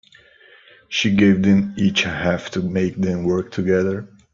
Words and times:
She 0.89 1.15
gave 1.15 1.43
them 1.43 1.75
each 1.77 2.05
a 2.05 2.09
half 2.09 2.49
to 2.53 2.61
make 2.63 2.95
them 2.95 3.23
work 3.23 3.51
together. 3.51 4.07